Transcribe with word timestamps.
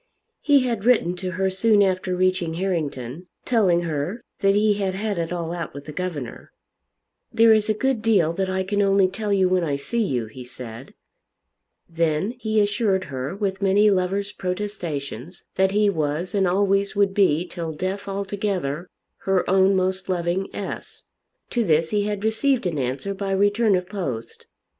He 0.41 0.61
had 0.61 0.83
written 0.83 1.15
to 1.17 1.29
her 1.33 1.51
soon 1.51 1.83
after 1.83 2.15
reaching 2.15 2.55
Harrington, 2.55 3.27
telling 3.45 3.81
her 3.81 4.23
that 4.39 4.55
he 4.55 4.73
had 4.73 4.95
had 4.95 5.19
it 5.19 5.31
all 5.31 5.53
out 5.53 5.75
with 5.75 5.85
the 5.85 5.91
governor. 5.91 6.51
"There 7.31 7.53
is 7.53 7.69
a 7.69 7.75
good 7.75 8.01
deal 8.01 8.33
that 8.33 8.49
I 8.49 8.63
can 8.63 8.81
only 8.81 9.07
tell 9.07 9.31
you 9.31 9.47
when 9.47 9.63
I 9.63 9.75
see 9.75 10.03
you," 10.03 10.25
he 10.25 10.43
said. 10.43 10.95
Then 11.87 12.31
he 12.39 12.59
assured 12.59 13.03
her 13.13 13.35
with 13.35 13.61
many 13.61 13.91
lover's 13.91 14.31
protestations 14.31 15.43
that 15.53 15.69
he 15.69 15.87
was 15.87 16.33
and 16.33 16.47
always 16.47 16.95
would 16.95 17.13
be 17.13 17.45
till 17.45 17.71
death 17.71 18.07
altogether 18.07 18.89
her 19.27 19.47
own 19.47 19.75
most 19.75 20.09
loving 20.09 20.47
S. 20.51 21.03
To 21.51 21.63
this 21.63 21.91
he 21.91 22.05
had 22.05 22.23
received 22.23 22.65
an 22.65 22.79
answer 22.79 23.13
by 23.13 23.31
return 23.33 23.75
of 23.75 23.87
post. 23.87 24.47